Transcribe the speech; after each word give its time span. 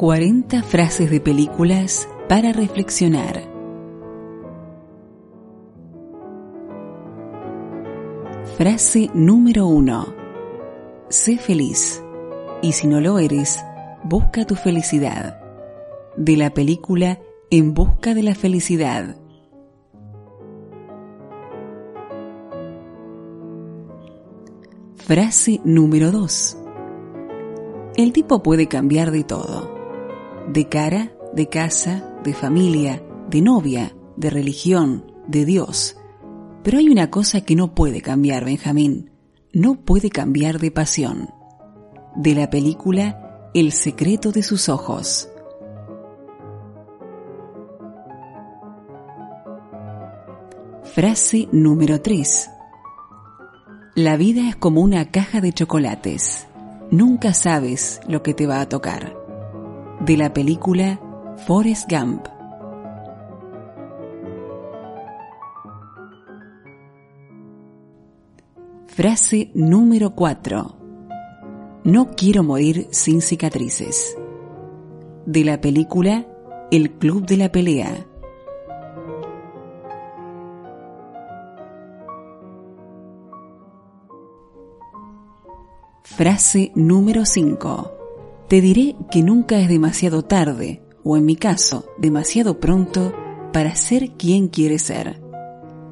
40 0.00 0.62
frases 0.62 1.10
de 1.10 1.20
películas 1.20 2.08
para 2.26 2.54
reflexionar. 2.54 3.42
Frase 8.56 9.10
número 9.12 9.66
1. 9.66 10.14
Sé 11.10 11.36
feliz. 11.36 12.02
Y 12.62 12.72
si 12.72 12.86
no 12.86 13.02
lo 13.02 13.18
eres, 13.18 13.62
busca 14.02 14.46
tu 14.46 14.54
felicidad. 14.54 15.38
De 16.16 16.38
la 16.38 16.48
película 16.48 17.18
En 17.50 17.74
busca 17.74 18.14
de 18.14 18.22
la 18.22 18.34
felicidad. 18.34 19.16
Frase 24.96 25.60
número 25.62 26.10
2. 26.10 26.56
El 27.96 28.14
tipo 28.14 28.42
puede 28.42 28.66
cambiar 28.66 29.10
de 29.10 29.24
todo. 29.24 29.79
De 30.48 30.68
cara, 30.68 31.12
de 31.32 31.48
casa, 31.48 32.16
de 32.24 32.34
familia, 32.34 33.02
de 33.28 33.40
novia, 33.40 33.94
de 34.16 34.30
religión, 34.30 35.12
de 35.26 35.44
Dios. 35.44 35.96
Pero 36.62 36.78
hay 36.78 36.88
una 36.88 37.10
cosa 37.10 37.42
que 37.42 37.54
no 37.54 37.74
puede 37.74 38.02
cambiar, 38.02 38.44
Benjamín. 38.44 39.10
No 39.52 39.76
puede 39.84 40.10
cambiar 40.10 40.58
de 40.58 40.70
pasión. 40.70 41.30
De 42.16 42.34
la 42.34 42.50
película 42.50 43.50
El 43.54 43.72
secreto 43.72 44.32
de 44.32 44.42
sus 44.42 44.68
ojos. 44.68 45.28
Frase 50.84 51.48
número 51.52 52.00
3. 52.00 52.50
La 53.94 54.16
vida 54.16 54.48
es 54.48 54.56
como 54.56 54.80
una 54.80 55.10
caja 55.10 55.40
de 55.40 55.52
chocolates. 55.52 56.46
Nunca 56.90 57.32
sabes 57.32 58.00
lo 58.08 58.22
que 58.22 58.34
te 58.34 58.46
va 58.46 58.60
a 58.60 58.68
tocar. 58.68 59.19
De 60.00 60.16
la 60.16 60.32
película 60.32 60.98
Forrest 61.46 61.86
Gump. 61.92 62.26
Frase 68.86 69.50
número 69.52 70.14
4. 70.14 70.76
No 71.84 72.12
quiero 72.16 72.42
morir 72.42 72.88
sin 72.92 73.20
cicatrices. 73.20 74.16
De 75.26 75.44
la 75.44 75.60
película 75.60 76.26
El 76.70 76.92
Club 76.92 77.26
de 77.26 77.36
la 77.36 77.52
Pelea. 77.52 78.06
Frase 86.02 86.72
número 86.74 87.26
5. 87.26 87.99
Te 88.50 88.60
diré 88.60 88.96
que 89.12 89.22
nunca 89.22 89.60
es 89.60 89.68
demasiado 89.68 90.22
tarde, 90.22 90.82
o 91.04 91.16
en 91.16 91.24
mi 91.24 91.36
caso, 91.36 91.84
demasiado 91.98 92.58
pronto, 92.58 93.14
para 93.52 93.76
ser 93.76 94.16
quien 94.16 94.48
quieres 94.48 94.82
ser. 94.82 95.20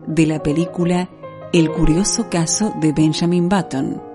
De 0.09 0.27
la 0.27 0.43
película 0.43 1.09
El 1.53 1.71
curioso 1.71 2.29
caso 2.29 2.75
de 2.81 2.93
Benjamin 2.93 3.49
Button. 3.49 4.08